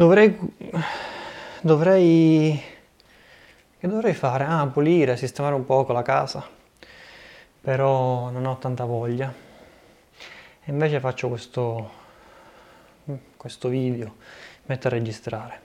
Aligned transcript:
Dovrei... 0.00 0.34
Dovrei... 1.60 2.58
Che 3.78 3.86
dovrei 3.86 4.14
fare? 4.14 4.44
Ah, 4.44 4.66
pulire, 4.66 5.14
sistemare 5.18 5.54
un 5.54 5.66
poco 5.66 5.92
la 5.92 6.00
casa. 6.00 6.48
Però 7.60 8.30
non 8.30 8.46
ho 8.46 8.56
tanta 8.56 8.86
voglia. 8.86 9.30
E 10.64 10.70
invece 10.70 11.00
faccio 11.00 11.28
questo... 11.28 11.90
questo 13.36 13.68
video, 13.68 14.14
metto 14.64 14.86
a 14.86 14.90
registrare. 14.90 15.60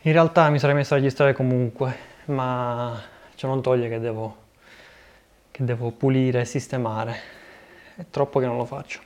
In 0.00 0.12
realtà 0.12 0.48
mi 0.48 0.58
sarei 0.58 0.74
messo 0.74 0.94
a 0.94 0.96
registrare 0.96 1.34
comunque, 1.34 1.94
ma 2.24 2.98
ciò 3.34 3.48
non 3.48 3.60
toglie 3.60 3.90
che 3.90 4.00
devo, 4.00 4.36
che 5.50 5.62
devo 5.62 5.90
pulire 5.90 6.40
e 6.40 6.44
sistemare. 6.46 7.20
È 7.96 8.06
troppo 8.08 8.40
che 8.40 8.46
non 8.46 8.56
lo 8.56 8.64
faccio. 8.64 9.00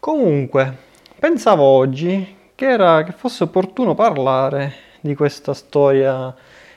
Comunque, 0.00 0.94
pensavo 1.18 1.64
oggi 1.64 2.36
che, 2.54 2.68
era, 2.68 3.02
che 3.02 3.12
fosse 3.12 3.44
opportuno 3.44 3.94
parlare 3.94 4.74
di 5.00 5.14
questa 5.14 5.54
storia 5.54 6.34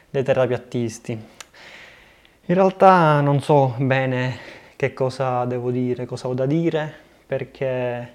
dei 0.09 0.23
terrapiattisti. 0.23 1.12
In 1.12 2.55
realtà 2.55 3.22
non 3.22 3.41
so 3.41 3.76
bene 3.77 4.38
che 4.76 4.94
cosa 4.94 5.46
devo 5.46 5.72
dire, 5.72 6.05
cosa 6.05 6.27
ho 6.27 6.34
da 6.34 6.46
dire, 6.46 6.94
perché, 7.26 8.13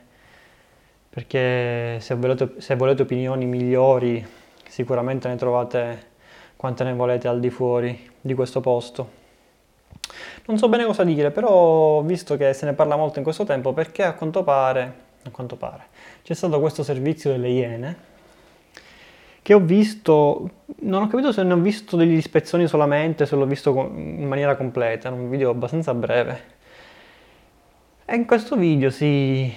perché 1.10 1.98
se, 2.00 2.14
volete, 2.14 2.54
se 2.58 2.74
volete 2.74 3.02
opinioni 3.02 3.44
migliori 3.44 4.26
sicuramente 4.66 5.28
ne 5.28 5.36
trovate 5.36 6.12
quante 6.56 6.84
ne 6.84 6.94
volete 6.94 7.28
al 7.28 7.38
di 7.38 7.50
fuori 7.50 8.10
di 8.20 8.34
questo 8.34 8.60
posto. 8.60 9.22
Non 10.46 10.58
so 10.58 10.68
bene 10.68 10.84
cosa 10.84 11.04
dire, 11.04 11.30
però 11.30 12.00
visto 12.02 12.36
che 12.36 12.52
se 12.54 12.66
ne 12.66 12.72
parla 12.72 12.96
molto 12.96 13.18
in 13.18 13.24
questo 13.24 13.44
tempo, 13.44 13.72
perché 13.72 14.02
a 14.02 14.14
quanto 14.14 14.42
pare, 14.42 15.03
a 15.24 15.30
quanto 15.30 15.56
pare 15.56 15.84
c'è 16.22 16.34
stato 16.34 16.60
questo 16.60 16.82
servizio 16.82 17.30
delle 17.30 17.48
Iene 17.48 18.12
che 19.44 19.52
ho 19.52 19.60
visto, 19.60 20.62
non 20.80 21.02
ho 21.02 21.06
capito 21.06 21.30
se 21.30 21.42
ne 21.42 21.52
ho 21.52 21.58
visto 21.58 21.98
delle 21.98 22.14
ispezioni 22.14 22.66
solamente, 22.66 23.26
se 23.26 23.36
l'ho 23.36 23.44
visto 23.44 23.72
in 23.94 24.26
maniera 24.26 24.56
completa, 24.56 25.08
in 25.08 25.14
un 25.14 25.28
video 25.28 25.50
abbastanza 25.50 25.92
breve. 25.92 26.52
E 28.06 28.14
in 28.14 28.24
questo 28.24 28.56
video 28.56 28.88
sì, 28.88 29.54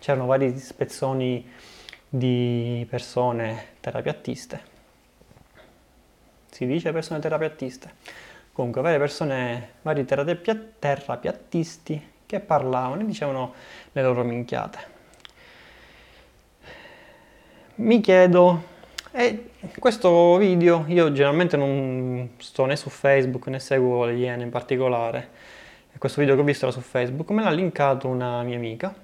c'erano 0.00 0.26
varie 0.26 0.48
ispezioni 0.48 1.48
di 2.08 2.84
persone 2.90 3.66
terapiattiste. 3.78 4.60
Si 6.50 6.66
dice 6.66 6.90
persone 6.90 7.20
terapiattiste. 7.20 7.94
Comunque, 8.52 8.82
varie 8.82 8.98
persone, 8.98 9.74
vari 9.82 10.04
terapia, 10.04 10.60
terapiattisti 10.76 12.11
che 12.32 12.40
parlavano 12.40 13.02
e 13.02 13.04
dicevano 13.04 13.52
le 13.92 14.02
loro 14.02 14.24
minchiate. 14.24 14.78
Mi 17.74 18.00
chiedo 18.00 18.70
e 19.12 19.50
questo 19.78 20.38
video 20.38 20.84
io 20.86 21.12
generalmente 21.12 21.58
non 21.58 22.30
sto 22.38 22.64
né 22.64 22.76
su 22.76 22.88
Facebook 22.88 23.48
né 23.48 23.58
seguo 23.58 24.06
le 24.06 24.14
Iene 24.14 24.44
in 24.44 24.48
particolare. 24.48 25.28
Questo 25.98 26.22
video 26.22 26.34
che 26.34 26.40
ho 26.40 26.44
visto 26.44 26.64
era 26.64 26.74
su 26.74 26.80
Facebook, 26.80 27.28
me 27.30 27.42
l'ha 27.42 27.50
linkato 27.50 28.08
una 28.08 28.42
mia 28.42 28.56
amica. 28.56 28.94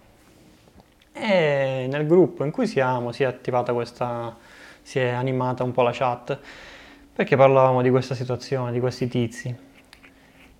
E 1.12 1.86
nel 1.86 2.06
gruppo 2.06 2.44
in 2.44 2.50
cui 2.50 2.66
siamo 2.66 3.12
si 3.12 3.24
è 3.24 3.26
attivata 3.26 3.74
questa, 3.74 4.34
si 4.80 5.00
è 5.00 5.08
animata 5.08 5.64
un 5.64 5.72
po' 5.72 5.82
la 5.82 5.92
chat 5.92 6.38
perché 7.12 7.36
parlavamo 7.36 7.82
di 7.82 7.90
questa 7.90 8.14
situazione, 8.14 8.72
di 8.72 8.80
questi 8.80 9.06
tizi. 9.06 9.54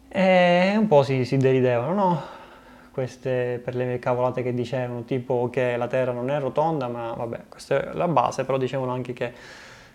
E 0.09 0.75
un 0.77 0.87
po' 0.87 1.03
si, 1.03 1.25
si 1.25 1.39
deridevano, 1.39 1.95
no? 1.95 2.37
Queste 2.99 3.61
per 3.63 3.77
le 3.77 4.01
cavolate 4.01 4.43
che 4.43 4.53
dicevano, 4.53 5.05
tipo 5.05 5.49
che 5.53 5.77
la 5.77 5.87
Terra 5.87 6.11
non 6.11 6.31
è 6.31 6.41
rotonda, 6.41 6.89
ma 6.89 7.13
vabbè, 7.13 7.43
questa 7.49 7.93
è 7.93 7.95
la 7.95 8.09
base, 8.09 8.45
però 8.45 8.59
dicevano 8.59 8.91
anche 8.91 9.13
che 9.13 9.33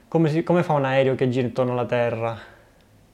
come, 0.07 0.29
si, 0.29 0.41
come 0.41 0.63
fa 0.63 0.71
un 0.71 0.85
aereo 0.85 1.13
che 1.13 1.27
gira 1.27 1.45
intorno 1.45 1.73
alla 1.73 1.83
Terra, 1.83 2.39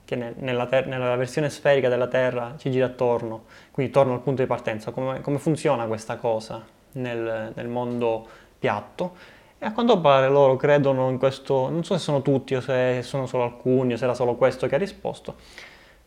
che 0.05 0.15
ne, 0.15 0.35
nella, 0.37 0.67
ter- 0.67 0.85
nella, 0.85 1.15
versione 1.15 1.49
sferica 1.49 1.89
della 1.89 2.05
Terra 2.05 2.53
ci 2.59 2.69
gira 2.69 2.86
attorno, 2.86 3.45
quindi 3.71 3.91
torna 3.91 4.14
al 4.14 4.19
punto 4.19 4.43
di 4.43 4.47
partenza, 4.47 4.91
come, 4.91 5.21
come 5.21 5.39
funziona 5.39 5.87
questa 5.87 6.17
cosa 6.17 6.64
nel, 6.91 7.52
nel 7.55 7.67
mondo 7.67 8.27
piatto? 8.59 9.15
E 9.58 9.65
a 9.65 9.71
quanto 9.71 9.99
pare 9.99 10.30
loro 10.30 10.55
credono 10.55 11.09
in 11.09 11.17
questo, 11.17 11.67
non 11.71 11.83
so 11.83 11.95
se 11.95 12.03
sono 12.03 12.21
tutti 12.21 12.53
o 12.53 12.61
se 12.61 13.02
sono 13.02 13.25
solo 13.25 13.41
alcuni 13.41 13.93
o 13.93 13.97
se 13.97 14.03
era 14.03 14.14
solo 14.14 14.35
questo 14.35 14.67
che 14.67 14.75
ha 14.75 14.77
risposto, 14.77 15.33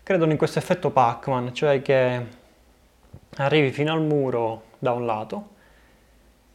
credono 0.04 0.30
in 0.30 0.38
questo 0.38 0.60
effetto 0.60 0.90
Pac-Man, 0.90 1.52
cioè 1.52 1.82
che 1.82 2.40
arrivi 3.36 3.70
fino 3.70 3.92
al 3.92 4.02
muro 4.02 4.64
da 4.78 4.92
un 4.92 5.06
lato 5.06 5.48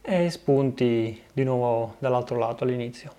e 0.00 0.30
spunti 0.30 1.22
di 1.32 1.44
nuovo 1.44 1.96
dall'altro 1.98 2.38
lato 2.38 2.64
all'inizio. 2.64 3.12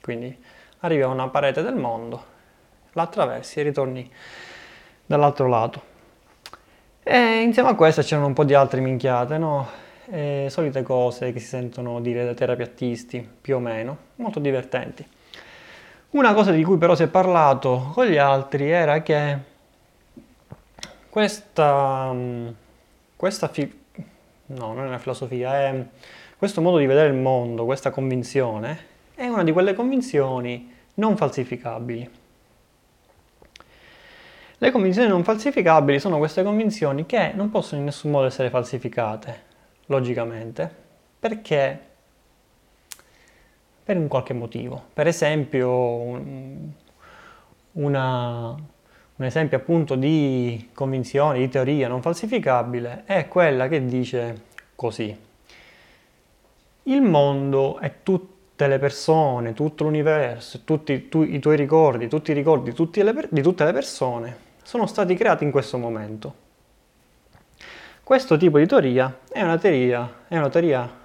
Quindi 0.00 0.36
arrivi 0.80 1.02
a 1.02 1.08
una 1.08 1.28
parete 1.28 1.62
del 1.62 1.76
mondo, 1.76 2.24
la 2.92 3.02
attraversi 3.02 3.60
e 3.60 3.62
ritorni 3.62 4.10
dall'altro 5.06 5.46
lato. 5.48 5.90
E 7.02 7.40
insieme 7.40 7.70
a 7.70 7.74
questa 7.74 8.02
c'erano 8.02 8.26
un 8.26 8.32
po' 8.32 8.44
di 8.44 8.54
altre 8.54 8.80
minchiate, 8.80 9.38
no? 9.38 9.68
E 10.06 10.48
solite 10.50 10.82
cose 10.82 11.32
che 11.32 11.38
si 11.38 11.46
sentono 11.46 12.00
dire 12.00 12.24
dai 12.24 12.34
terapiattisti, 12.34 13.28
più 13.40 13.56
o 13.56 13.58
meno, 13.60 13.96
molto 14.16 14.40
divertenti. 14.40 15.06
Una 16.10 16.34
cosa 16.34 16.50
di 16.50 16.62
cui 16.62 16.76
però 16.76 16.94
si 16.94 17.04
è 17.04 17.08
parlato 17.08 17.90
con 17.94 18.06
gli 18.06 18.18
altri 18.18 18.70
era 18.70 19.00
che 19.00 19.38
questa 21.08 22.14
questa 23.22 23.46
fi- 23.46 23.72
no, 24.46 24.72
non 24.72 24.84
è 24.84 24.88
una 24.88 24.98
filosofia, 24.98 25.54
è 25.54 25.86
questo 26.36 26.60
modo 26.60 26.78
di 26.78 26.86
vedere 26.86 27.06
il 27.06 27.14
mondo, 27.14 27.64
questa 27.64 27.92
convinzione, 27.92 28.86
è 29.14 29.28
una 29.28 29.44
di 29.44 29.52
quelle 29.52 29.74
convinzioni 29.74 30.74
non 30.94 31.16
falsificabili. 31.16 32.10
Le 34.58 34.70
convinzioni 34.72 35.06
non 35.06 35.22
falsificabili 35.22 36.00
sono 36.00 36.18
queste 36.18 36.42
convinzioni 36.42 37.06
che 37.06 37.30
non 37.32 37.48
possono 37.50 37.78
in 37.78 37.86
nessun 37.86 38.10
modo 38.10 38.26
essere 38.26 38.50
falsificate, 38.50 39.42
logicamente, 39.86 40.68
perché 41.20 41.80
per 43.84 43.98
un 43.98 44.08
qualche 44.08 44.32
motivo. 44.32 44.86
Per 44.92 45.06
esempio, 45.06 45.70
una, 47.70 48.41
un 49.16 49.24
esempio 49.24 49.56
appunto 49.56 49.94
di 49.94 50.70
convinzione, 50.72 51.38
di 51.38 51.48
teoria 51.48 51.88
non 51.88 52.02
falsificabile, 52.02 53.02
è 53.04 53.28
quella 53.28 53.68
che 53.68 53.84
dice 53.84 54.42
così. 54.74 55.16
Il 56.84 57.02
mondo 57.02 57.78
è 57.78 57.96
tutte 58.02 58.66
le 58.66 58.78
persone, 58.78 59.52
tutto 59.52 59.84
l'universo, 59.84 60.62
tutti 60.64 61.08
tu, 61.08 61.22
i 61.22 61.38
tuoi 61.38 61.56
ricordi, 61.56 62.08
tutti 62.08 62.32
i 62.32 62.34
ricordi 62.34 62.72
tutti 62.72 63.02
le, 63.02 63.28
di 63.28 63.42
tutte 63.42 63.64
le 63.64 63.72
persone 63.72 64.36
sono 64.62 64.86
stati 64.86 65.14
creati 65.14 65.44
in 65.44 65.50
questo 65.50 65.78
momento. 65.78 66.34
Questo 68.02 68.36
tipo 68.36 68.58
di 68.58 68.66
teoria 68.66 69.18
è 69.30 69.42
una 69.42 69.58
teoria, 69.58 70.24
è 70.26 70.36
una 70.36 70.48
teoria 70.48 71.00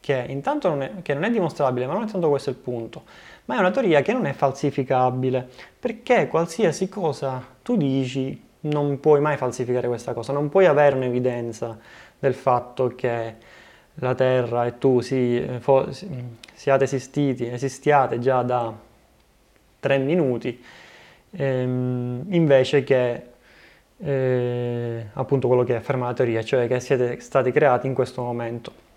che 0.00 0.24
intanto 0.28 0.68
non 0.68 0.82
è, 0.82 0.92
che 1.02 1.14
non 1.14 1.24
è 1.24 1.30
dimostrabile, 1.30 1.86
ma 1.86 1.94
non 1.94 2.04
è 2.04 2.06
tanto 2.06 2.28
questo 2.28 2.50
il 2.50 2.56
punto 2.56 3.02
ma 3.48 3.56
è 3.56 3.58
una 3.58 3.70
teoria 3.70 4.02
che 4.02 4.12
non 4.12 4.26
è 4.26 4.32
falsificabile, 4.32 5.48
perché 5.80 6.28
qualsiasi 6.28 6.88
cosa 6.88 7.42
tu 7.62 7.76
dici 7.76 8.40
non 8.60 9.00
puoi 9.00 9.20
mai 9.20 9.38
falsificare 9.38 9.88
questa 9.88 10.12
cosa, 10.12 10.34
non 10.34 10.50
puoi 10.50 10.66
avere 10.66 10.96
un'evidenza 10.96 11.78
del 12.18 12.34
fatto 12.34 12.88
che 12.94 13.34
la 13.94 14.14
Terra 14.14 14.66
e 14.66 14.76
tu 14.76 15.00
si, 15.00 15.42
fo, 15.60 15.88
siate 16.52 16.84
esistiti, 16.84 17.46
esistiate 17.46 18.18
già 18.18 18.42
da 18.42 18.70
tre 19.80 19.96
minuti, 19.96 20.62
ehm, 21.30 22.26
invece 22.28 22.84
che 22.84 23.22
eh, 23.96 25.06
appunto 25.14 25.48
quello 25.48 25.64
che 25.64 25.74
afferma 25.74 26.06
la 26.06 26.12
teoria, 26.12 26.42
cioè 26.42 26.68
che 26.68 26.80
siete 26.80 27.18
stati 27.20 27.50
creati 27.50 27.86
in 27.86 27.94
questo 27.94 28.22
momento. 28.22 28.87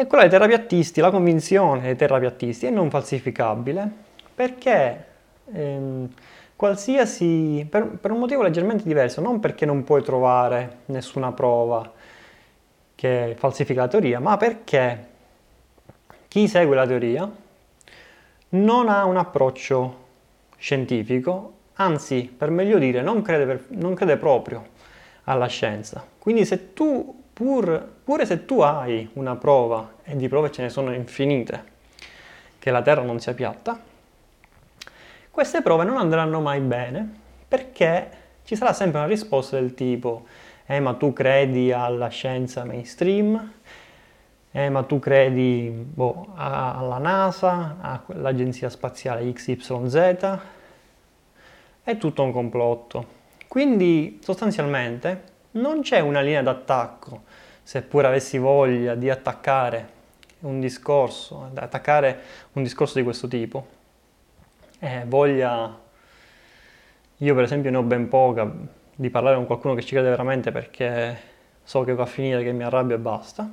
E 0.00 0.06
quella 0.06 0.28
dei 0.28 0.30
terapiattisti, 0.30 1.00
la 1.00 1.10
convinzione 1.10 1.80
dei 1.80 1.96
terapiattisti 1.96 2.66
è 2.66 2.70
non 2.70 2.88
falsificabile 2.88 3.90
perché 4.32 5.04
ehm, 5.52 6.08
qualsiasi, 6.54 7.66
per, 7.68 7.84
per, 8.00 8.12
un 8.12 8.20
motivo 8.20 8.42
leggermente 8.42 8.84
diverso, 8.84 9.20
non 9.20 9.40
perché 9.40 9.66
non 9.66 9.82
puoi 9.82 10.04
trovare 10.04 10.82
nessuna 10.84 11.32
prova 11.32 11.92
che 12.94 13.34
falsifica 13.36 13.80
la 13.80 13.88
teoria, 13.88 14.20
ma 14.20 14.36
perché 14.36 15.06
chi 16.28 16.46
segue 16.46 16.76
la 16.76 16.86
teoria 16.86 17.28
non 18.50 18.88
ha 18.88 19.04
un 19.04 19.16
approccio 19.16 20.04
scientifico, 20.56 21.54
anzi, 21.72 22.32
per 22.38 22.50
meglio 22.50 22.78
dire, 22.78 23.02
non 23.02 23.20
crede, 23.20 23.46
per, 23.46 23.64
non 23.70 23.94
crede 23.94 24.16
proprio 24.16 24.64
alla 25.24 25.48
scienza. 25.48 26.06
Quindi 26.20 26.44
se 26.44 26.72
tu 26.72 27.17
pur, 27.38 27.88
pure 28.02 28.26
se 28.26 28.44
tu 28.44 28.58
hai 28.62 29.08
una 29.12 29.36
prova, 29.36 29.92
e 30.02 30.16
di 30.16 30.26
prove 30.26 30.50
ce 30.50 30.62
ne 30.62 30.70
sono 30.70 30.92
infinite, 30.92 31.64
che 32.58 32.72
la 32.72 32.82
Terra 32.82 33.02
non 33.02 33.20
sia 33.20 33.32
piatta, 33.32 33.78
queste 35.30 35.62
prove 35.62 35.84
non 35.84 35.98
andranno 35.98 36.40
mai 36.40 36.58
bene 36.58 37.08
perché 37.46 38.10
ci 38.42 38.56
sarà 38.56 38.72
sempre 38.72 38.98
una 38.98 39.06
risposta 39.06 39.54
del 39.54 39.74
tipo 39.74 40.26
eh 40.66 40.80
ma 40.80 40.94
tu 40.94 41.12
credi 41.12 41.70
alla 41.70 42.08
scienza 42.08 42.64
mainstream, 42.64 43.52
eh, 44.50 44.68
ma 44.68 44.82
tu 44.82 44.98
credi 44.98 45.70
boh, 45.70 46.32
alla 46.34 46.98
NASA, 46.98 47.76
all'agenzia 48.08 48.68
spaziale 48.68 49.32
XYZ, 49.32 50.38
è 51.84 51.96
tutto 51.98 52.22
un 52.24 52.32
complotto. 52.32 53.06
Quindi 53.46 54.18
sostanzialmente 54.24 55.36
non 55.52 55.80
c'è 55.82 56.00
una 56.00 56.20
linea 56.20 56.42
d'attacco, 56.42 57.22
seppur 57.62 58.04
avessi 58.04 58.38
voglia 58.38 58.94
di 58.94 59.10
attaccare 59.10 59.96
un 60.40 60.60
discorso, 60.60 61.50
attaccare 61.54 62.20
un 62.52 62.62
discorso 62.62 62.98
di 62.98 63.04
questo 63.04 63.28
tipo, 63.28 63.66
eh, 64.78 65.02
voglia, 65.06 65.78
io 67.16 67.34
per 67.34 67.44
esempio 67.44 67.70
ne 67.70 67.76
ho 67.76 67.82
ben 67.82 68.08
poca, 68.08 68.50
di 68.94 69.10
parlare 69.10 69.36
con 69.36 69.46
qualcuno 69.46 69.74
che 69.74 69.82
ci 69.82 69.94
crede 69.94 70.08
veramente 70.08 70.50
perché 70.50 71.20
so 71.62 71.84
che 71.84 71.94
va 71.94 72.02
a 72.02 72.06
finire 72.06 72.42
che 72.42 72.52
mi 72.52 72.64
arrabbio 72.64 72.96
e 72.96 72.98
basta. 72.98 73.48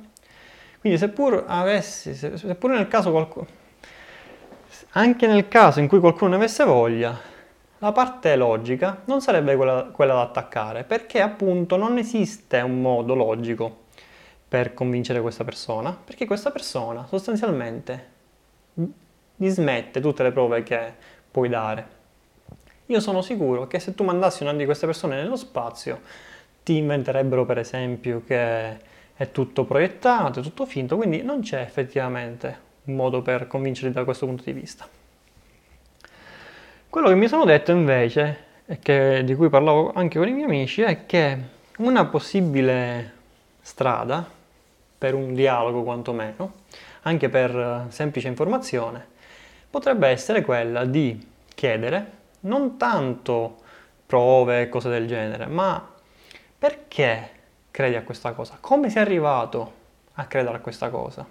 Quindi 0.80 0.98
seppur 0.98 1.44
avessi, 1.46 2.14
seppur 2.14 2.70
nel 2.70 2.88
caso 2.88 3.10
qualcuno, 3.10 3.46
anche 4.90 5.26
nel 5.26 5.48
caso 5.48 5.80
in 5.80 5.88
cui 5.88 5.98
qualcuno 5.98 6.30
ne 6.30 6.36
avesse 6.36 6.64
voglia, 6.64 7.18
la 7.78 7.92
parte 7.92 8.36
logica 8.36 9.02
non 9.04 9.20
sarebbe 9.20 9.56
quella, 9.56 9.84
quella 9.92 10.14
da 10.14 10.22
attaccare, 10.22 10.84
perché 10.84 11.20
appunto 11.20 11.76
non 11.76 11.98
esiste 11.98 12.60
un 12.60 12.80
modo 12.80 13.14
logico 13.14 13.84
per 14.48 14.74
convincere 14.74 15.20
questa 15.20 15.44
persona, 15.44 15.96
perché 16.04 16.26
questa 16.26 16.50
persona 16.50 17.06
sostanzialmente 17.06 18.14
dismette 19.34 20.00
tutte 20.00 20.22
le 20.22 20.32
prove 20.32 20.62
che 20.62 20.94
puoi 21.30 21.48
dare. 21.48 21.94
Io 22.86 23.00
sono 23.00 23.20
sicuro 23.20 23.66
che 23.66 23.80
se 23.80 23.94
tu 23.94 24.04
mandassi 24.04 24.42
una 24.42 24.54
di 24.54 24.64
queste 24.64 24.86
persone 24.86 25.16
nello 25.16 25.36
spazio, 25.36 26.00
ti 26.62 26.76
inventerebbero 26.76 27.44
per 27.44 27.58
esempio 27.58 28.22
che 28.24 28.78
è 29.14 29.30
tutto 29.32 29.64
proiettato, 29.64 30.40
è 30.40 30.42
tutto 30.42 30.66
finto, 30.66 30.96
quindi 30.96 31.22
non 31.22 31.40
c'è 31.40 31.60
effettivamente 31.60 32.64
un 32.84 32.94
modo 32.94 33.22
per 33.22 33.46
convincerli 33.46 33.92
da 33.92 34.04
questo 34.04 34.26
punto 34.26 34.44
di 34.44 34.52
vista. 34.52 34.88
Quello 36.88 37.08
che 37.08 37.14
mi 37.14 37.28
sono 37.28 37.44
detto 37.44 37.72
invece, 37.72 38.44
e 38.66 38.78
che, 38.78 39.22
di 39.24 39.34
cui 39.34 39.48
parlavo 39.48 39.92
anche 39.92 40.18
con 40.18 40.28
i 40.28 40.32
miei 40.32 40.46
amici, 40.46 40.80
è 40.82 41.04
che 41.04 41.38
una 41.78 42.06
possibile 42.06 43.12
strada 43.60 44.26
per 44.96 45.14
un 45.14 45.34
dialogo 45.34 45.82
quantomeno, 45.82 46.52
anche 47.02 47.28
per 47.28 47.86
semplice 47.88 48.28
informazione, 48.28 49.06
potrebbe 49.68 50.08
essere 50.08 50.40
quella 50.40 50.84
di 50.84 51.32
chiedere 51.54 52.12
non 52.40 52.78
tanto 52.78 53.58
prove 54.06 54.62
e 54.62 54.68
cose 54.68 54.88
del 54.88 55.06
genere, 55.06 55.46
ma 55.46 55.86
perché 56.56 57.30
credi 57.70 57.96
a 57.96 58.02
questa 58.04 58.32
cosa? 58.32 58.56
Come 58.58 58.88
sei 58.88 59.02
arrivato 59.02 59.72
a 60.14 60.24
credere 60.24 60.56
a 60.56 60.60
questa 60.60 60.88
cosa? 60.88 61.26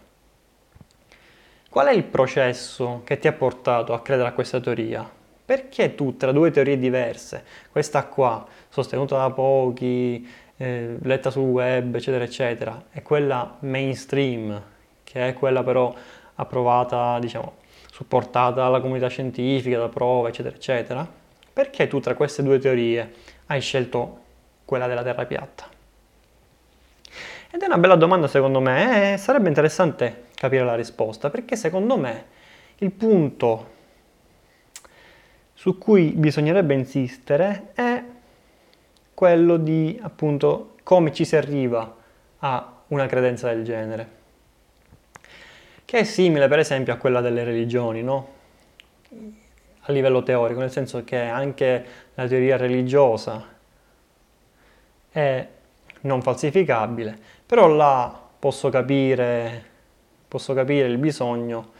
Qual 1.70 1.88
è 1.88 1.92
il 1.92 2.04
processo 2.04 3.02
che 3.04 3.18
ti 3.18 3.28
ha 3.28 3.34
portato 3.34 3.94
a 3.94 4.02
credere 4.02 4.30
a 4.30 4.34
questa 4.34 4.60
teoria? 4.60 5.15
Perché 5.46 5.94
tu 5.94 6.18
tra 6.18 6.32
due 6.32 6.50
teorie 6.50 6.80
diverse, 6.80 7.44
questa 7.72 8.06
qua, 8.06 8.46
sostenuta 8.68 9.18
da 9.18 9.30
pochi, 9.30 10.28
eh, 10.58 10.98
letta 11.02 11.30
sul 11.30 11.44
web, 11.44 11.94
eccetera, 11.94 12.24
eccetera, 12.24 12.86
e 12.92 13.04
quella 13.04 13.58
mainstream, 13.60 14.60
che 15.04 15.28
è 15.28 15.34
quella 15.36 15.64
però 15.64 15.94
approvata, 16.36 17.20
diciamo, 17.20 17.58
supportata 17.92 18.62
dalla 18.62 18.82
comunità 18.82 19.08
scientifica, 19.08 19.78
da 19.78 19.88
prove, 19.88 20.30
eccetera, 20.30 20.56
eccetera, 20.56 21.08
perché 21.54 21.88
tu 21.88 22.00
tra 22.00 22.16
queste 22.16 22.42
due 22.42 22.58
teorie 22.58 23.14
hai 23.46 23.62
scelto 23.62 24.20
quella 24.66 24.88
della 24.88 25.04
Terra 25.04 25.26
piatta? 25.26 25.70
Ed 27.52 27.62
è 27.62 27.66
una 27.68 27.78
bella 27.78 27.96
domanda 27.96 28.28
secondo 28.28 28.60
me 28.60 29.14
e 29.14 29.18
sarebbe 29.18 29.48
interessante 29.48 30.26
capire 30.36 30.66
la 30.66 30.76
risposta, 30.76 31.30
perché 31.30 31.56
secondo 31.56 31.98
me 31.98 32.26
il 32.80 32.92
punto 32.92 33.74
su 35.56 35.80
cui 35.80 36.12
bisognerebbe 36.12 36.76
insistere 36.76 37.72
è 37.74 38.04
quello 39.16 39.58
di 39.58 39.98
appunto 40.00 40.76
come 40.84 41.12
ci 41.12 41.26
si 41.26 41.36
arriva 41.36 41.96
a 42.40 42.74
una 42.90 43.08
credenza 43.08 43.48
del 43.48 43.64
genere 43.64 44.24
che 45.86 46.00
è 46.00 46.04
simile 46.04 46.48
per 46.48 46.60
esempio 46.60 46.94
a 46.94 46.98
quella 46.98 47.22
delle 47.22 47.44
religioni, 47.44 48.02
no? 48.02 48.34
a 49.88 49.92
livello 49.92 50.24
teorico, 50.24 50.60
nel 50.60 50.72
senso 50.72 51.04
che 51.04 51.20
anche 51.20 51.86
la 52.16 52.28
teoria 52.28 52.58
religiosa 52.58 53.54
è 55.12 55.48
non 56.02 56.22
falsificabile, 56.24 57.18
però 57.46 57.68
là 57.68 58.20
posso 58.40 58.70
capire, 58.70 59.64
posso 60.28 60.54
capire 60.54 60.88
il 60.88 60.98
bisogno 60.98 61.72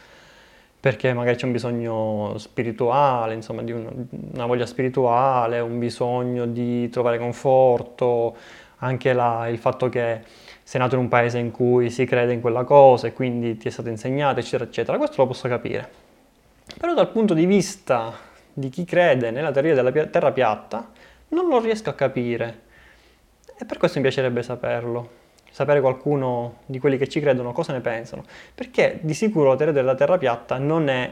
perché 0.86 1.12
magari 1.12 1.34
c'è 1.34 1.46
un 1.46 1.50
bisogno 1.50 2.38
spirituale, 2.38 3.34
insomma, 3.34 3.62
di 3.62 3.72
una, 3.72 3.90
una 4.34 4.46
voglia 4.46 4.66
spirituale, 4.66 5.58
un 5.58 5.80
bisogno 5.80 6.46
di 6.46 6.88
trovare 6.90 7.18
conforto, 7.18 8.36
anche 8.76 9.12
la, 9.12 9.48
il 9.48 9.58
fatto 9.58 9.88
che 9.88 10.20
sei 10.62 10.80
nato 10.80 10.94
in 10.94 11.00
un 11.00 11.08
paese 11.08 11.38
in 11.38 11.50
cui 11.50 11.90
si 11.90 12.04
crede 12.04 12.34
in 12.34 12.40
quella 12.40 12.62
cosa 12.62 13.08
e 13.08 13.12
quindi 13.12 13.56
ti 13.56 13.66
è 13.66 13.70
stato 13.72 13.88
insegnato, 13.88 14.38
eccetera, 14.38 14.62
eccetera. 14.62 14.96
Questo 14.96 15.22
lo 15.22 15.26
posso 15.26 15.48
capire. 15.48 15.90
Però 16.78 16.94
dal 16.94 17.10
punto 17.10 17.34
di 17.34 17.46
vista 17.46 18.12
di 18.52 18.68
chi 18.68 18.84
crede 18.84 19.32
nella 19.32 19.50
teoria 19.50 19.74
della 19.74 19.90
terra 19.90 20.30
piatta, 20.30 20.88
non 21.30 21.48
lo 21.48 21.58
riesco 21.58 21.90
a 21.90 21.94
capire. 21.94 22.60
E 23.58 23.64
per 23.64 23.78
questo 23.78 23.98
mi 23.98 24.04
piacerebbe 24.04 24.44
saperlo. 24.44 25.24
Sapere 25.56 25.80
qualcuno 25.80 26.56
di 26.66 26.78
quelli 26.78 26.98
che 26.98 27.08
ci 27.08 27.18
credono 27.18 27.52
cosa 27.52 27.72
ne 27.72 27.80
pensano. 27.80 28.24
Perché 28.54 28.98
di 29.00 29.14
sicuro 29.14 29.48
la 29.48 29.56
teoria 29.56 29.72
della 29.72 29.94
terra 29.94 30.18
piatta 30.18 30.58
non 30.58 30.90
è, 30.90 31.08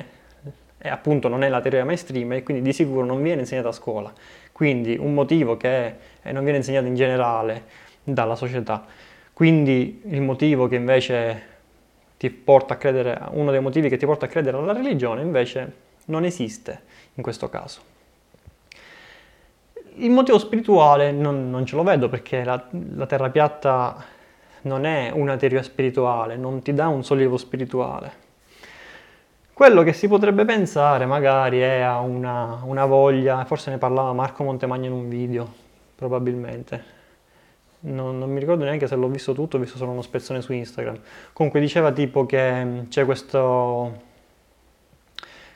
è 0.76 0.87
appunto 0.87 1.29
non 1.29 1.43
è 1.43 1.49
la 1.49 1.62
teoria 1.62 1.82
mainstream 1.87 2.31
e 2.35 2.43
quindi 2.43 2.62
di 2.62 2.75
sicuro 2.75 3.06
non 3.06 3.23
viene 3.23 3.41
insegnata 3.41 3.69
a 3.69 3.73
scuola. 3.73 4.12
Quindi 4.52 4.99
un 5.00 5.14
motivo 5.14 5.56
che 5.56 5.94
non 6.25 6.43
viene 6.43 6.58
insegnato 6.58 6.85
in 6.85 6.94
generale 6.94 7.64
dalla 8.05 8.37
società. 8.37 8.85
Quindi 9.32 10.02
il 10.11 10.20
motivo 10.20 10.69
che 10.69 10.75
invece 10.75 11.43
ti 12.19 12.29
porta 12.29 12.75
a 12.75 12.76
credere, 12.76 13.19
uno 13.31 13.50
dei 13.50 13.62
motivi 13.62 13.88
che 13.88 13.96
ti 13.96 14.05
porta 14.05 14.26
a 14.26 14.29
credere 14.29 14.58
alla 14.58 14.75
religione 14.75 15.23
invece 15.23 15.73
non 16.08 16.23
esiste 16.23 16.82
in 17.14 17.23
questo 17.23 17.49
caso. 17.49 17.81
Il 19.94 20.11
motivo 20.11 20.38
spirituale 20.38 21.12
non, 21.12 21.49
non 21.49 21.64
ce 21.64 21.76
lo 21.76 21.82
vedo 21.82 22.11
perché 22.11 22.44
la, 22.44 22.62
la 22.94 23.06
terra 23.06 23.31
piatta 23.31 24.12
non 24.64 24.84
è 24.84 25.11
una 25.12 25.37
teoria 25.37 25.62
spirituale, 25.62 26.37
non 26.37 26.62
ti 26.62 26.72
dà 26.75 26.88
un 26.88 27.02
sollievo 27.02 27.37
spirituale. 27.37 28.22
Quello 29.53 29.82
che 29.82 29.93
si 29.93 30.08
potrebbe 30.08 30.44
pensare 30.44 31.06
magari 31.06 31.60
è 31.60 31.81
a 31.81 32.00
una, 32.00 32.60
una 32.65 32.84
voglia, 32.86 33.44
forse 33.44 33.70
ne 33.70 33.79
parlava 33.79 34.12
Marco 34.12 34.43
Montemagno 34.43 34.86
in 34.86 34.93
un 34.93 35.08
video, 35.08 35.53
probabilmente, 35.94 36.82
non, 37.81 38.19
non, 38.19 38.31
mi 38.31 38.41
ricordo 38.41 38.65
neanche 38.65 38.86
se 38.86 38.96
l'ho 38.96 39.08
visto 39.08 39.32
tutto, 39.32 39.56
ho 39.56 39.60
visto 39.60 39.77
solo 39.77 39.93
uno 39.93 40.03
spezzone 40.03 40.41
su 40.41 40.53
Instagram. 40.53 40.98
Comunque 41.32 41.60
diceva 41.60 41.93
tipo 41.93 42.27
che 42.27 42.65
mm, 42.65 42.79
c'è 42.88 43.05
questo, 43.05 44.00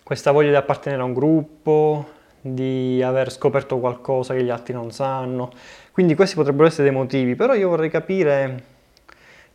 questa 0.04 0.30
voglia 0.30 0.50
di 0.50 0.56
appartenere 0.56 1.02
a 1.02 1.04
un 1.04 1.14
gruppo, 1.14 2.06
di 2.40 3.02
aver 3.02 3.32
scoperto 3.32 3.78
qualcosa 3.78 4.34
che 4.34 4.44
gli 4.44 4.50
altri 4.50 4.74
non 4.74 4.92
sanno. 4.92 5.50
Quindi 5.90 6.14
questi 6.14 6.36
potrebbero 6.36 6.68
essere 6.68 6.88
dei 6.88 6.96
motivi, 6.96 7.34
però 7.34 7.54
io 7.54 7.68
vorrei 7.68 7.90
capire 7.90 8.76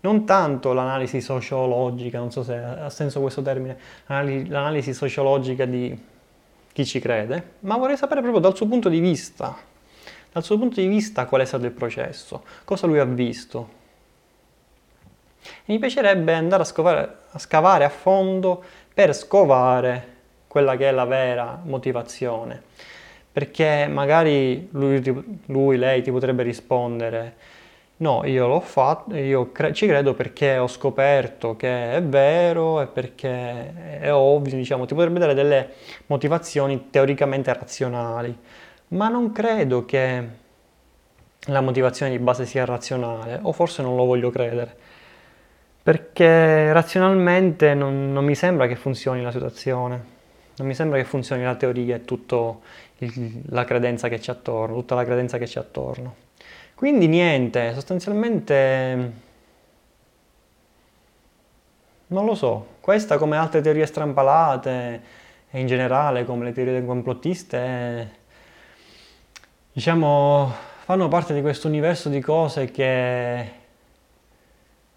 non 0.03 0.25
tanto 0.25 0.73
l'analisi 0.73 1.21
sociologica, 1.21 2.19
non 2.19 2.31
so 2.31 2.43
se 2.43 2.55
ha 2.55 2.89
senso 2.89 3.19
questo 3.21 3.41
termine, 3.41 3.77
l'analisi 4.07 4.93
sociologica 4.93 5.65
di 5.65 5.97
chi 6.71 6.85
ci 6.85 6.99
crede, 6.99 7.51
ma 7.61 7.77
vorrei 7.77 7.97
sapere 7.97 8.21
proprio 8.21 8.41
dal 8.41 8.55
suo 8.55 8.67
punto 8.67 8.89
di 8.89 8.99
vista 8.99 9.71
dal 10.33 10.43
suo 10.43 10.57
punto 10.57 10.81
di 10.81 10.87
vista 10.87 11.27
qual 11.27 11.41
è 11.41 11.45
stato 11.45 11.65
il 11.65 11.71
processo, 11.71 12.43
cosa 12.65 12.87
lui 12.87 12.97
ha 12.97 13.05
visto. 13.05 13.81
E 15.43 15.71
mi 15.71 15.77
piacerebbe 15.77 16.33
andare 16.33 16.63
a, 16.63 16.65
scovare, 16.65 17.17
a 17.29 17.37
scavare 17.37 17.83
a 17.83 17.89
fondo 17.89 18.63
per 18.91 19.13
scovare 19.15 20.07
quella 20.47 20.75
che 20.75 20.89
è 20.89 20.91
la 20.91 21.05
vera 21.05 21.61
motivazione. 21.63 22.61
Perché 23.31 23.87
magari 23.87 24.69
lui, 24.71 25.39
lui 25.45 25.77
lei 25.77 26.01
ti 26.01 26.09
potrebbe 26.09 26.41
rispondere 26.41 27.35
no, 28.03 28.25
io 28.25 28.47
l'ho 28.47 28.59
fatto, 28.59 29.15
io 29.15 29.51
cre- 29.51 29.73
ci 29.73 29.87
credo 29.87 30.13
perché 30.13 30.57
ho 30.57 30.67
scoperto 30.67 31.55
che 31.55 31.95
è 31.95 32.03
vero 32.03 32.81
e 32.81 32.87
perché 32.87 33.99
è 33.99 34.13
ovvio, 34.13 34.55
diciamo, 34.55 34.85
ti 34.85 34.93
potrebbe 34.93 35.19
dare 35.19 35.33
delle 35.33 35.69
motivazioni 36.07 36.89
teoricamente 36.89 37.53
razionali 37.53 38.37
ma 38.93 39.09
non 39.09 39.31
credo 39.31 39.85
che 39.85 40.27
la 41.47 41.61
motivazione 41.61 42.11
di 42.11 42.19
base 42.19 42.45
sia 42.45 42.65
razionale, 42.65 43.39
o 43.41 43.51
forse 43.51 43.81
non 43.81 43.95
lo 43.95 44.05
voglio 44.05 44.29
credere, 44.29 44.75
perché 45.81 46.71
razionalmente 46.71 47.73
non, 47.73 48.13
non 48.13 48.23
mi 48.23 48.35
sembra 48.35 48.67
che 48.67 48.75
funzioni 48.75 49.21
la 49.21 49.31
situazione, 49.31 50.11
non 50.57 50.67
mi 50.67 50.75
sembra 50.75 50.97
che 50.99 51.05
funzioni 51.05 51.43
la 51.43 51.55
teoria 51.55 51.95
e 51.95 52.05
tutta 52.05 52.55
la 53.47 53.65
credenza 53.65 54.07
che 54.07 54.19
c'è 54.19 54.31
attorno, 54.31 54.75
tutta 54.75 54.95
la 54.95 55.03
credenza 55.03 55.37
che 55.37 55.45
c'è 55.45 55.59
attorno. 55.59 56.22
Quindi 56.83 57.07
niente, 57.07 57.71
sostanzialmente 57.73 59.13
Non 62.07 62.25
lo 62.25 62.35
so, 62.35 62.75
questa 62.81 63.17
come 63.17 63.37
altre 63.37 63.61
teorie 63.61 63.85
strampalate 63.85 65.01
e 65.49 65.59
in 65.61 65.65
generale 65.67 66.25
come 66.25 66.43
le 66.43 66.51
teorie 66.51 66.83
complottiste, 66.83 68.11
diciamo, 69.71 70.51
fanno 70.83 71.07
parte 71.07 71.33
di 71.33 71.39
questo 71.39 71.69
universo 71.69 72.09
di 72.09 72.19
cose 72.19 72.65
che, 72.69 73.51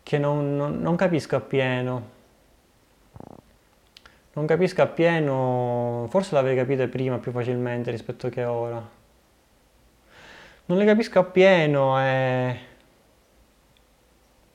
che 0.02 0.18
non, 0.18 0.56
non, 0.56 0.80
non 0.80 0.96
capisco 0.96 1.36
appieno. 1.36 2.02
Non 4.32 4.44
capisco 4.44 4.82
appieno, 4.82 6.08
forse 6.10 6.34
l'avrei 6.34 6.56
capite 6.56 6.88
prima 6.88 7.18
più 7.18 7.30
facilmente 7.30 7.92
rispetto 7.92 8.28
che 8.28 8.42
ora. 8.44 9.05
Non 10.66 10.78
le 10.78 10.84
capisco 10.84 11.18
appieno 11.18 12.00
e 12.00 12.58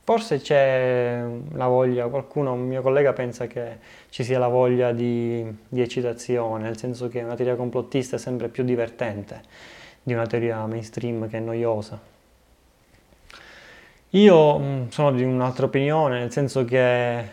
Forse 0.04 0.40
c'è 0.40 1.24
la 1.54 1.68
voglia, 1.68 2.08
qualcuno, 2.08 2.54
un 2.54 2.68
mio 2.68 2.82
collega 2.82 3.14
pensa 3.14 3.46
che 3.46 3.78
ci 4.10 4.24
sia 4.24 4.40
la 4.40 4.48
voglia 4.48 4.92
di, 4.92 5.46
di 5.70 5.80
eccitazione, 5.80 6.64
nel 6.64 6.76
senso 6.76 7.08
che 7.08 7.22
una 7.22 7.36
teoria 7.36 7.56
complottista 7.56 8.16
è 8.16 8.20
sempre 8.20 8.50
più 8.50 8.64
divertente 8.64 9.42
di 10.02 10.14
una 10.14 10.26
teoria 10.26 10.66
mainstream 10.66 11.30
che 11.30 11.38
è 11.38 11.40
noiosa. 11.40 11.98
Io 14.10 14.60
mm, 14.60 14.88
sono 14.90 15.12
di 15.12 15.24
un'altra 15.24 15.68
opinione, 15.68 16.20
nel 16.20 16.32
senso 16.32 16.66
che 16.66 17.30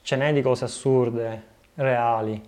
ce 0.00 0.16
n'è 0.16 0.32
di 0.32 0.40
cose 0.40 0.64
assurde, 0.64 1.42
reali, 1.74 2.42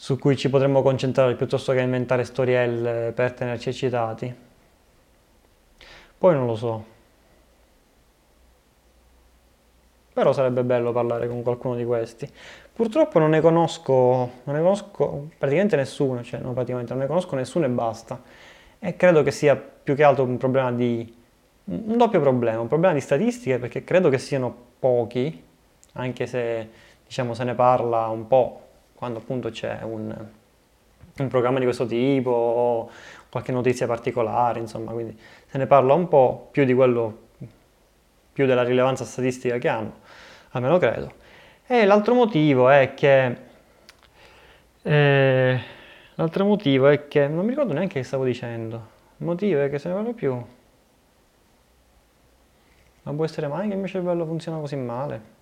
su 0.00 0.16
cui 0.16 0.36
ci 0.36 0.48
potremmo 0.48 0.80
concentrare 0.80 1.34
piuttosto 1.34 1.72
che 1.72 1.80
inventare 1.80 2.22
storielle 2.22 3.10
per 3.12 3.32
tenerci 3.32 3.70
eccitati. 3.70 4.32
Poi 6.18 6.34
non 6.34 6.46
lo 6.46 6.54
so. 6.54 6.96
però 10.18 10.32
sarebbe 10.32 10.64
bello 10.64 10.90
parlare 10.90 11.28
con 11.28 11.42
qualcuno 11.42 11.76
di 11.76 11.84
questi. 11.84 12.28
Purtroppo 12.72 13.20
non 13.20 13.30
ne 13.30 13.40
conosco, 13.40 13.92
non 14.42 14.56
ne 14.56 14.60
conosco 14.60 15.28
praticamente 15.38 15.76
nessuno, 15.76 16.24
cioè 16.24 16.40
non 16.40 16.54
praticamente, 16.54 16.92
non 16.92 17.02
ne 17.02 17.06
conosco 17.06 17.36
nessuno 17.36 17.66
e 17.66 17.68
basta. 17.68 18.20
E 18.80 18.96
credo 18.96 19.22
che 19.22 19.30
sia 19.30 19.54
più 19.54 19.94
che 19.94 20.02
altro 20.02 20.24
un 20.24 20.36
problema 20.36 20.72
di, 20.72 21.14
un 21.66 21.96
doppio 21.96 22.20
problema, 22.20 22.60
un 22.60 22.66
problema 22.66 22.94
di 22.94 23.00
statistiche 23.00 23.60
perché 23.60 23.84
credo 23.84 24.08
che 24.08 24.18
siano 24.18 24.52
pochi, 24.80 25.40
anche 25.92 26.26
se 26.26 26.68
diciamo 27.06 27.32
se 27.32 27.44
ne 27.44 27.54
parla 27.54 28.08
un 28.08 28.26
po' 28.26 28.67
quando 28.98 29.20
appunto 29.20 29.50
c'è 29.50 29.78
un, 29.82 30.12
un 31.18 31.28
programma 31.28 31.60
di 31.60 31.64
questo 31.64 31.86
tipo 31.86 32.30
o 32.30 32.90
qualche 33.30 33.52
notizia 33.52 33.86
particolare, 33.86 34.58
insomma, 34.58 34.90
quindi 34.90 35.16
se 35.46 35.56
ne 35.56 35.68
parla 35.68 35.94
un 35.94 36.08
po' 36.08 36.48
più 36.50 36.64
di 36.64 36.74
quello 36.74 37.26
più 38.32 38.44
della 38.44 38.64
rilevanza 38.64 39.04
statistica 39.04 39.58
che 39.58 39.68
hanno, 39.68 40.00
almeno 40.50 40.78
credo. 40.78 41.12
E 41.64 41.84
l'altro 41.84 42.14
motivo 42.14 42.68
è 42.68 42.94
che... 42.94 43.36
Eh, 44.82 45.60
l'altro 46.16 46.44
motivo 46.44 46.88
è 46.88 47.06
che... 47.06 47.28
non 47.28 47.44
mi 47.44 47.50
ricordo 47.50 47.74
neanche 47.74 48.00
che 48.00 48.04
stavo 48.04 48.24
dicendo. 48.24 48.76
Il 49.18 49.26
motivo 49.26 49.60
è 49.60 49.70
che 49.70 49.78
se 49.78 49.88
ne 49.88 49.94
parla 49.94 50.12
più. 50.12 50.44
Ma 53.02 53.12
può 53.12 53.24
essere 53.24 53.46
mai 53.46 53.68
che 53.68 53.74
il 53.74 53.78
mio 53.78 53.86
cervello 53.86 54.26
funziona 54.26 54.58
così 54.58 54.74
male? 54.74 55.36